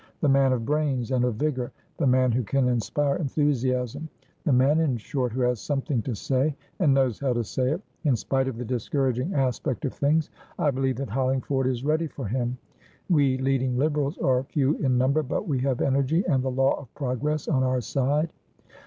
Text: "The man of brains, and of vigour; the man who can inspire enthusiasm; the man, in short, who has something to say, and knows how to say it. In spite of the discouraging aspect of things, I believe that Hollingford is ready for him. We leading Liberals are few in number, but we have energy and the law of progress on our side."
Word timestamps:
"The 0.21 0.27
man 0.27 0.51
of 0.51 0.65
brains, 0.65 1.11
and 1.11 1.23
of 1.25 1.35
vigour; 1.35 1.71
the 1.97 2.07
man 2.07 2.31
who 2.31 2.41
can 2.41 2.67
inspire 2.67 3.17
enthusiasm; 3.17 4.09
the 4.45 4.51
man, 4.51 4.79
in 4.79 4.97
short, 4.97 5.31
who 5.31 5.41
has 5.41 5.59
something 5.61 6.01
to 6.01 6.15
say, 6.15 6.55
and 6.79 6.91
knows 6.95 7.19
how 7.19 7.33
to 7.33 7.43
say 7.43 7.69
it. 7.69 7.81
In 8.03 8.15
spite 8.15 8.47
of 8.47 8.57
the 8.57 8.65
discouraging 8.65 9.35
aspect 9.35 9.85
of 9.85 9.93
things, 9.93 10.31
I 10.57 10.71
believe 10.71 10.95
that 10.95 11.11
Hollingford 11.11 11.67
is 11.67 11.85
ready 11.85 12.07
for 12.07 12.25
him. 12.25 12.57
We 13.11 13.37
leading 13.37 13.77
Liberals 13.77 14.17
are 14.17 14.41
few 14.41 14.75
in 14.77 14.97
number, 14.97 15.21
but 15.21 15.47
we 15.47 15.59
have 15.59 15.81
energy 15.81 16.23
and 16.27 16.43
the 16.43 16.49
law 16.49 16.73
of 16.79 16.91
progress 16.95 17.47
on 17.47 17.61
our 17.61 17.79
side." 17.81 18.31